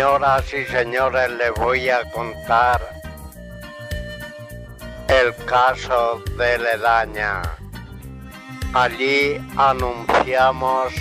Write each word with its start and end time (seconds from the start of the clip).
Señoras 0.00 0.52
y 0.54 0.64
señores, 0.64 1.30
les 1.32 1.52
voy 1.54 1.90
a 1.90 2.10
contar 2.12 2.80
el 5.08 5.34
caso 5.44 6.22
de 6.38 6.58
Ledaña. 6.58 7.59
Allí 8.72 9.40
anunciamos 9.56 10.92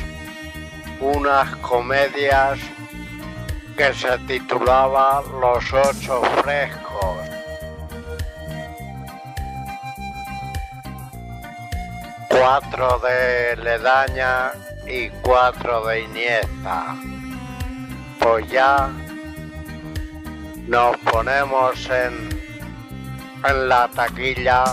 unas 1.00 1.55
comedias 1.58 2.60
que 3.77 3.94
se 3.94 4.18
titulaba 4.20 5.22
Los 5.40 5.74
Ocho 5.74 6.22
Frescos. 6.41 7.18
Cuatro 12.30 13.00
de 13.00 13.55
Ledaña 13.58 14.52
y 14.88 15.10
cuatro 15.22 15.86
de 15.86 16.02
Iniesta 16.02 16.96
pues 18.20 18.49
ya 18.52 18.90
nos 20.68 20.98
ponemos 20.98 21.90
en, 21.90 22.30
en 23.48 23.70
la 23.70 23.88
taquilla 23.88 24.66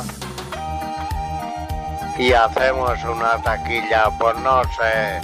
y 2.18 2.32
hacemos 2.32 3.02
una 3.04 3.40
taquilla, 3.42 4.10
pues 4.18 4.36
no 4.38 4.62
sé, 4.64 5.20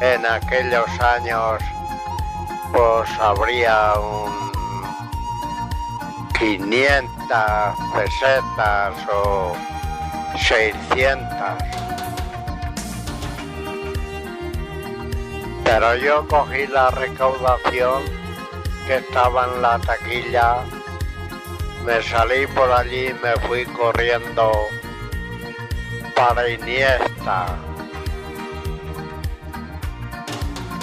en 0.00 0.26
aquellos 0.26 0.88
años 1.00 1.62
pues 2.72 3.10
habría 3.18 3.94
un 3.94 4.52
500 6.38 7.08
pesetas 7.94 8.94
o 9.12 9.56
600 10.36 11.28
Pero 15.64 15.94
yo 15.96 16.26
cogí 16.26 16.66
la 16.66 16.90
recaudación 16.90 18.02
que 18.86 18.96
estaba 18.96 19.44
en 19.44 19.60
la 19.60 19.78
taquilla, 19.78 20.64
me 21.84 22.02
salí 22.02 22.46
por 22.46 22.72
allí 22.72 23.08
y 23.08 23.14
me 23.22 23.36
fui 23.46 23.66
corriendo 23.66 24.50
para 26.18 26.48
Iniesta. 26.48 27.46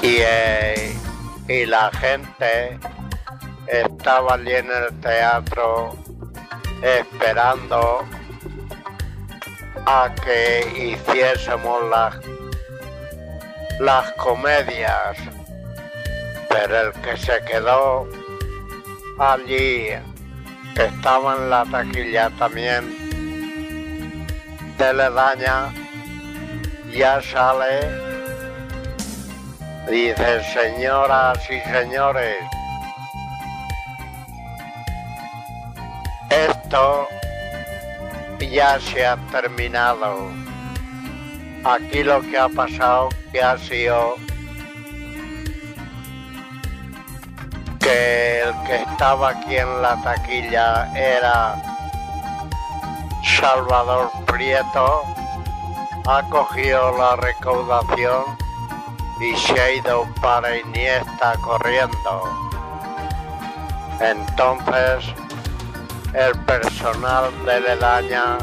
Y, 0.02 0.18
eh, 0.22 0.96
y 1.50 1.66
la 1.66 1.92
gente 1.92 2.80
estaba 3.68 4.36
allí 4.36 4.54
en 4.54 4.72
el 4.72 5.00
teatro 5.02 5.98
esperando 6.82 8.06
a 9.86 10.14
que 10.24 10.94
hiciésemos 10.94 11.84
las 11.90 12.16
las 13.80 14.10
comedias, 14.14 15.18
pero 16.48 16.88
el 16.88 16.94
que 17.02 17.18
se 17.18 17.44
quedó 17.44 18.08
allí 19.20 19.88
estaba 20.78 21.36
en 21.36 21.50
la 21.50 21.66
taquilla 21.66 22.30
también 22.40 23.05
de 24.78 24.94
Ledaña, 24.94 25.74
ya 26.92 27.22
sale, 27.22 27.80
dice 29.90 30.44
señoras 30.54 31.40
y 31.50 31.60
señores, 31.70 32.38
esto 36.30 37.08
ya 38.52 38.80
se 38.80 39.06
ha 39.06 39.18
terminado. 39.32 40.30
Aquí 41.64 42.04
lo 42.04 42.22
que 42.22 42.38
ha 42.38 42.50
pasado 42.50 43.10
que 43.32 43.42
ha 43.42 43.58
sido 43.58 44.16
que 47.80 48.42
el 48.42 48.54
que 48.68 48.76
estaba 48.84 49.30
aquí 49.30 49.58
en 49.58 49.82
la 49.82 49.96
taquilla 50.04 50.92
era 50.96 51.75
Salvador 53.40 54.10
Prieto, 54.26 55.04
ha 56.08 56.24
cogido 56.30 56.98
la 56.98 57.16
recaudación 57.16 58.24
y 59.20 59.36
se 59.36 59.60
ha 59.60 59.72
ido 59.72 60.08
para 60.22 60.58
Iniesta 60.58 61.36
corriendo. 61.42 62.24
Entonces 64.00 65.06
el 66.14 66.38
personal 66.46 67.32
de 67.46 67.62
Ledaña 67.62 68.38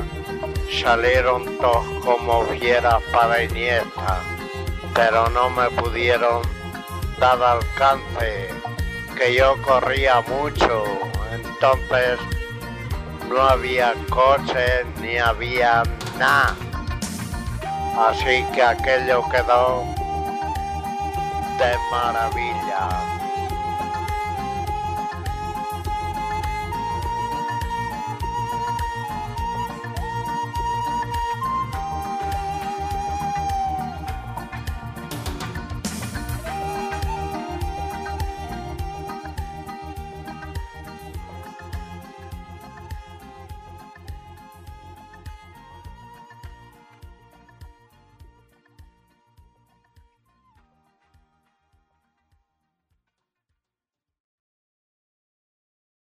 salieron 0.82 1.44
todos 1.58 1.84
como 2.04 2.44
fieras 2.44 3.02
para 3.12 3.42
Iniesta 3.42 4.20
pero 4.94 5.28
no 5.30 5.48
me 5.50 5.70
pudieron 5.70 6.42
dar 7.18 7.42
alcance, 7.42 8.48
que 9.16 9.34
yo 9.34 9.56
corría 9.62 10.20
mucho, 10.22 10.84
entonces 11.32 12.18
no 13.32 13.42
había 13.42 13.94
coches 14.10 14.84
ni 15.00 15.16
había 15.16 15.82
nada. 16.18 16.54
Así 17.98 18.44
que 18.54 18.62
aquello 18.62 19.22
quedó 19.30 19.84
de 21.58 21.76
maravilla. 21.90 23.21